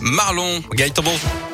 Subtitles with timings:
[0.00, 0.62] Marlon.
[0.70, 1.51] Gaëtan, bonjour.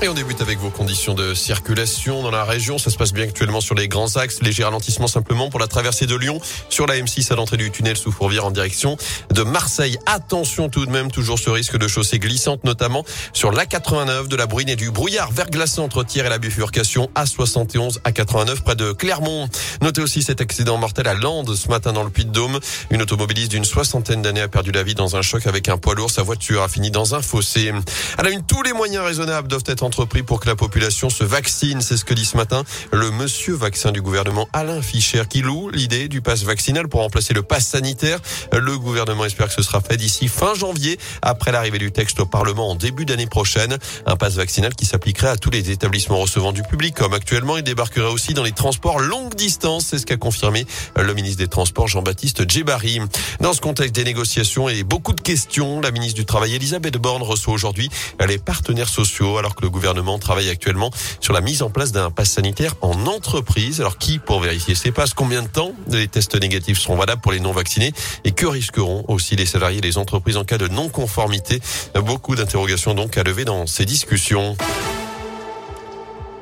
[0.00, 2.78] Et on débute avec vos conditions de circulation dans la région.
[2.78, 4.40] Ça se passe bien actuellement sur les grands axes.
[4.42, 7.96] Léger ralentissement simplement pour la traversée de Lyon sur la M6 à l'entrée du tunnel
[7.96, 8.96] sous Fourvière en direction
[9.34, 9.98] de Marseille.
[10.06, 14.46] Attention tout de même, toujours ce risque de chaussée glissante, notamment sur l'A89 de la
[14.46, 18.92] bruine et du brouillard verglaçant entre Thiers et la bifurcation A71 à 89 près de
[18.92, 19.48] Clermont.
[19.82, 22.60] Notez aussi cet accident mortel à Landes ce matin dans le Puy-de-Dôme.
[22.90, 25.96] Une automobiliste d'une soixantaine d'années a perdu la vie dans un choc avec un poids
[25.96, 26.12] lourd.
[26.12, 27.72] Sa voiture a fini dans un fossé.
[28.16, 31.24] À la une, tous les moyens raisonnables doivent être entrepris pour que la population se
[31.24, 31.80] vaccine.
[31.80, 35.70] C'est ce que dit ce matin le monsieur vaccin du gouvernement Alain Fischer qui loue
[35.70, 38.20] l'idée du pass vaccinal pour remplacer le pass sanitaire.
[38.52, 42.26] Le gouvernement espère que ce sera fait d'ici fin janvier après l'arrivée du texte au
[42.26, 43.78] Parlement en début d'année prochaine.
[44.04, 47.56] Un pass vaccinal qui s'appliquerait à tous les établissements recevant du public comme actuellement.
[47.56, 49.86] Il débarquerait aussi dans les transports longue distance.
[49.88, 50.66] C'est ce qu'a confirmé
[50.96, 53.00] le ministre des Transports Jean-Baptiste Djebari.
[53.40, 57.22] Dans ce contexte des négociations et beaucoup de questions, la ministre du Travail Elisabeth Borne
[57.22, 57.88] reçoit aujourd'hui
[58.26, 62.10] les partenaires sociaux alors que le gouvernement travaille actuellement sur la mise en place d'un
[62.10, 63.80] pass sanitaire en entreprise.
[63.80, 67.30] Alors qui pour vérifier ces passes Combien de temps les tests négatifs seront valables pour
[67.30, 67.92] les non vaccinés
[68.24, 71.60] Et que risqueront aussi les salariés et les entreprises en cas de non-conformité?
[71.94, 74.56] Beaucoup d'interrogations donc à lever dans ces discussions.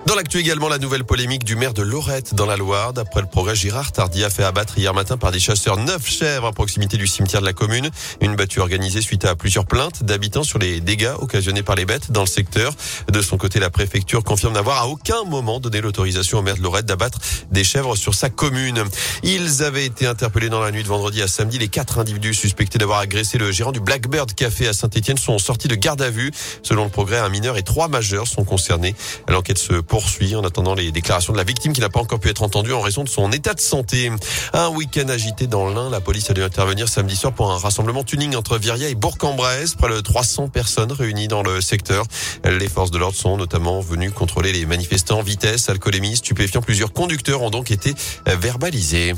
[0.06, 2.92] Dans l'actu également, la nouvelle polémique du maire de Lorette dans la Loire.
[2.92, 6.46] D'après le progrès, Girard Tardy a fait abattre hier matin par des chasseurs neuf chèvres
[6.46, 7.90] à proximité du cimetière de la commune.
[8.20, 12.12] Une battue organisée suite à plusieurs plaintes d'habitants sur les dégâts occasionnés par les bêtes
[12.12, 12.72] dans le secteur.
[13.10, 16.62] De son côté, la préfecture confirme n'avoir à aucun moment donné l'autorisation au maire de
[16.62, 17.18] Lorette d'abattre
[17.50, 18.84] des chèvres sur sa commune.
[19.24, 21.58] Ils avaient été interpellés dans la nuit de vendredi à samedi.
[21.58, 25.66] Les quatre individus suspectés d'avoir agressé le gérant du Blackbird Café à Saint-Etienne sont sortis
[25.66, 26.30] de garde à vue.
[26.62, 28.94] Selon le progrès, un mineur et trois majeurs sont concernés.
[29.28, 29.95] L'enquête se poursuit
[30.34, 32.80] en attendant les déclarations de la victime qui n'a pas encore pu être entendue en
[32.80, 34.10] raison de son état de santé.
[34.52, 38.04] Un week-end agité dans l'Ain, la police a dû intervenir samedi soir pour un rassemblement
[38.04, 39.74] tuning entre Viria et Bourg-en-Bresse.
[39.74, 42.04] Près de 300 personnes réunies dans le secteur.
[42.44, 45.22] Les forces de l'ordre sont notamment venues contrôler les manifestants.
[45.22, 46.60] Vitesse, alcoolémie, stupéfiants.
[46.60, 47.94] Plusieurs conducteurs ont donc été
[48.26, 49.14] verbalisés.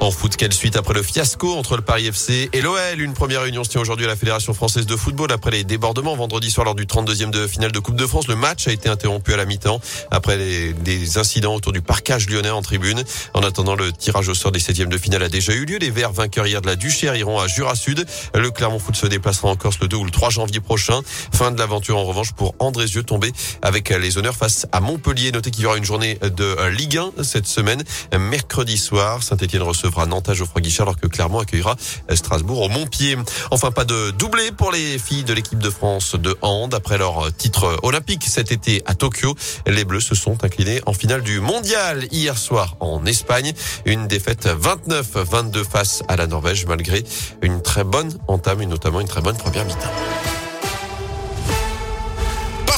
[0.00, 3.42] En foot, quelle suite après le fiasco entre le Paris FC et l'OL Une première
[3.42, 6.64] réunion se tient aujourd'hui à la Fédération française de football après les débordements vendredi soir
[6.64, 8.28] lors du 32e de finale de Coupe de France.
[8.28, 9.80] Le match a été interrompu à la mi-temps
[10.12, 13.02] après les, des incidents autour du parcage lyonnais en tribune.
[13.34, 15.78] En attendant, le tirage au sort des 7e de finale a déjà eu lieu.
[15.78, 18.06] Les Verts vainqueurs hier de la Duchère iront à Jura Sud.
[18.34, 21.00] Le Clermont Foot se déplacera en Corse le 2 ou le 3 janvier prochain.
[21.34, 23.32] Fin de l'aventure en revanche pour Andrézieux tombé
[23.62, 25.32] avec les honneurs face à Montpellier.
[25.32, 27.82] Notez qu'il y aura une journée de Ligue 1 cette semaine.
[28.16, 31.76] Mercredi soir, Saint-Etienne recevra recevra Nantes à Geoffroy Guichard alors que Clermont accueillera
[32.14, 33.16] Strasbourg au Montpied.
[33.50, 36.74] Enfin, pas de doublé pour les filles de l'équipe de France de hand.
[36.74, 39.34] Après leur titre olympique cet été à Tokyo,
[39.66, 43.52] les Bleus se sont inclinés en finale du mondial hier soir en Espagne.
[43.86, 47.04] Une défaite 29-22 face à la Norvège malgré
[47.42, 50.27] une très bonne entame et notamment une très bonne première mi-temps.